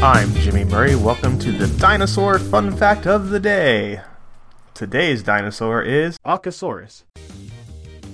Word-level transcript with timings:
Murray. 0.00 0.94
Welcome 0.94 1.40
to 1.40 1.50
the 1.50 1.66
dinosaur 1.80 2.38
fun 2.38 2.76
fact 2.76 3.08
of 3.08 3.30
the 3.30 3.40
day. 3.40 4.00
Today's 4.72 5.24
dinosaur 5.24 5.82
is 5.82 6.16
Aucasaurus. 6.24 7.02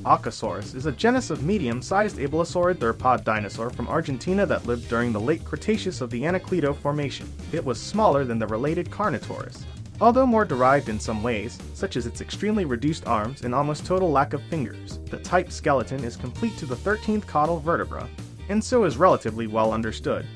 Aucasaurus 0.03 0.75
is 0.75 0.87
a 0.87 0.93
genus 0.93 1.29
of 1.29 1.43
medium-sized 1.43 2.17
abelisaurid 2.17 2.77
theropod 2.77 3.23
dinosaur 3.23 3.69
from 3.69 3.87
Argentina 3.87 4.47
that 4.47 4.65
lived 4.65 4.89
during 4.89 5.13
the 5.13 5.21
late 5.21 5.45
Cretaceous 5.45 6.01
of 6.01 6.09
the 6.09 6.23
Anacleto 6.23 6.75
Formation. 6.75 7.31
It 7.53 7.63
was 7.63 7.79
smaller 7.79 8.25
than 8.25 8.39
the 8.39 8.47
related 8.47 8.91
Carnotaurus. 8.91 9.65
Although 10.01 10.27
more 10.27 10.47
derived 10.47 10.89
in 10.89 10.99
some 10.99 11.23
ways, 11.23 11.59
such 11.75 11.97
as 11.99 12.07
its 12.07 12.23
extremely 12.23 12.65
reduced 12.65 13.07
arms 13.07 13.43
and 13.43 13.55
almost 13.55 13.85
total 13.85 14.11
lack 14.11 14.33
of 14.33 14.43
fingers, 14.45 15.01
the 15.11 15.19
type 15.19 15.53
skeleton 15.53 16.03
is 16.03 16.17
complete 16.17 16.57
to 16.57 16.65
the 16.65 16.77
13th 16.77 17.27
caudal 17.27 17.61
vertebra, 17.61 18.09
and 18.49 18.65
so 18.65 18.85
is 18.85 18.97
relatively 18.97 19.47
well 19.47 19.71
understood, 19.71 20.27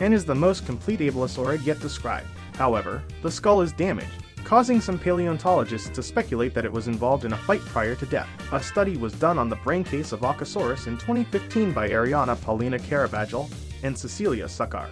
and 0.00 0.14
is 0.14 0.24
the 0.24 0.34
most 0.34 0.66
complete 0.66 1.00
abelisaurid 1.00 1.64
yet 1.64 1.80
described. 1.80 2.28
However, 2.54 3.02
the 3.22 3.30
skull 3.30 3.60
is 3.60 3.72
damaged, 3.72 4.24
causing 4.44 4.80
some 4.80 4.98
paleontologists 4.98 5.90
to 5.90 6.02
speculate 6.02 6.54
that 6.54 6.64
it 6.64 6.72
was 6.72 6.88
involved 6.88 7.24
in 7.24 7.32
a 7.32 7.36
fight 7.36 7.60
prior 7.60 7.94
to 7.94 8.06
death. 8.06 8.28
A 8.52 8.62
study 8.62 8.96
was 8.96 9.12
done 9.12 9.38
on 9.38 9.48
the 9.48 9.56
brain 9.56 9.84
case 9.84 10.12
of 10.12 10.20
Aucasaurus 10.20 10.86
in 10.86 10.94
2015 10.96 11.72
by 11.72 11.88
Ariana 11.88 12.40
Paulina 12.42 12.78
Carabajal 12.78 13.48
and 13.82 13.96
Cecilia 13.96 14.46
Succar, 14.46 14.88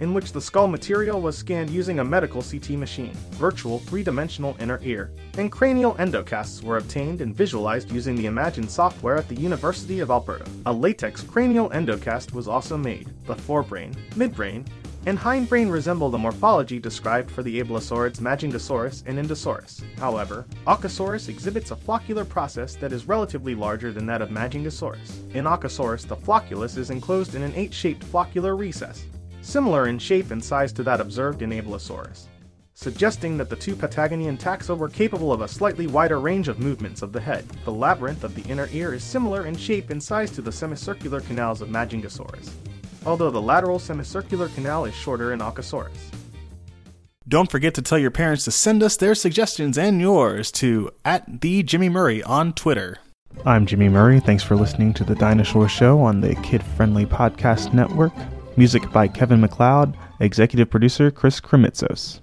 in 0.00 0.14
which 0.14 0.32
the 0.32 0.40
skull 0.40 0.68
material 0.68 1.20
was 1.20 1.36
scanned 1.36 1.70
using 1.70 1.98
a 1.98 2.04
medical 2.04 2.42
CT 2.42 2.70
machine, 2.70 3.14
virtual 3.32 3.78
three-dimensional 3.80 4.56
inner 4.60 4.80
ear, 4.82 5.10
and 5.36 5.52
cranial 5.52 5.94
endocasts 5.94 6.62
were 6.62 6.78
obtained 6.78 7.20
and 7.20 7.34
visualized 7.34 7.90
using 7.90 8.16
the 8.16 8.26
Imagine 8.26 8.68
software 8.68 9.16
at 9.16 9.28
the 9.28 9.34
University 9.34 10.00
of 10.00 10.10
Alberta. 10.10 10.46
A 10.66 10.72
latex 10.72 11.22
cranial 11.22 11.70
endocast 11.70 12.32
was 12.32 12.48
also 12.48 12.76
made. 12.76 13.08
The 13.26 13.34
forebrain, 13.34 13.94
midbrain, 14.10 14.66
and 15.06 15.18
hindbrain 15.18 15.70
resemble 15.70 16.10
the 16.10 16.18
morphology 16.18 16.78
described 16.78 17.30
for 17.30 17.42
the 17.42 17.62
abelisaurids 17.62 18.20
Majungasaurus 18.20 19.04
and 19.06 19.18
Indosaurus. 19.18 19.82
However, 19.98 20.44
Aucasaurus 20.66 21.28
exhibits 21.28 21.70
a 21.70 21.76
floccular 21.76 22.24
process 22.24 22.74
that 22.76 22.92
is 22.92 23.06
relatively 23.06 23.54
larger 23.54 23.92
than 23.92 24.06
that 24.06 24.20
of 24.20 24.28
Majungasaurus. 24.28 25.34
In 25.34 25.44
Aucasaurus, 25.44 26.06
the 26.06 26.16
flocculus 26.16 26.76
is 26.76 26.90
enclosed 26.90 27.36
in 27.36 27.42
an 27.42 27.52
8-shaped 27.52 28.04
floccular 28.04 28.56
recess, 28.56 29.06
similar 29.40 29.88
in 29.88 29.98
shape 29.98 30.30
and 30.30 30.42
size 30.42 30.72
to 30.72 30.82
that 30.82 31.00
observed 31.00 31.42
in 31.42 31.50
Abelisaurus, 31.50 32.26
suggesting 32.74 33.36
that 33.36 33.50
the 33.50 33.56
two 33.56 33.74
Patagonian 33.74 34.36
taxa 34.36 34.76
were 34.76 34.88
capable 34.88 35.32
of 35.32 35.40
a 35.40 35.48
slightly 35.48 35.86
wider 35.86 36.20
range 36.20 36.48
of 36.48 36.58
movements 36.58 37.02
of 37.02 37.12
the 37.12 37.20
head. 37.20 37.46
The 37.64 37.72
labyrinth 37.72 38.24
of 38.24 38.34
the 38.34 38.48
inner 38.50 38.68
ear 38.72 38.94
is 38.94 39.02
similar 39.02 39.46
in 39.46 39.56
shape 39.56 39.90
and 39.90 40.02
size 40.02 40.30
to 40.32 40.42
the 40.42 40.52
semicircular 40.52 41.20
canals 41.20 41.60
of 41.60 41.68
Majungasaurus, 41.68 42.50
although 43.04 43.30
the 43.30 43.42
lateral 43.42 43.78
semicircular 43.78 44.48
canal 44.48 44.84
is 44.84 44.94
shorter 44.94 45.32
in 45.32 45.40
Aucasaurus. 45.40 46.10
Don't 47.26 47.50
forget 47.50 47.74
to 47.74 47.82
tell 47.82 47.98
your 47.98 48.10
parents 48.10 48.44
to 48.44 48.50
send 48.50 48.82
us 48.82 48.96
their 48.96 49.14
suggestions 49.14 49.76
and 49.76 50.00
yours 50.00 50.50
to 50.52 50.90
at 51.04 51.42
the 51.42 51.62
Jimmy 51.62 51.90
Murray 51.90 52.22
on 52.22 52.54
Twitter. 52.54 52.98
I'm 53.44 53.66
Jimmy 53.66 53.90
Murray. 53.90 54.18
Thanks 54.18 54.42
for 54.42 54.56
listening 54.56 54.94
to 54.94 55.04
the 55.04 55.14
Dinosaur 55.14 55.68
Show 55.68 56.00
on 56.00 56.22
the 56.22 56.34
Kid 56.36 56.62
Friendly 56.62 57.04
Podcast 57.04 57.74
Network. 57.74 58.14
Music 58.58 58.90
by 58.90 59.06
Kevin 59.06 59.40
MacLeod, 59.40 59.96
executive 60.18 60.68
producer 60.68 61.12
Chris 61.12 61.40
Kremitzos. 61.40 62.18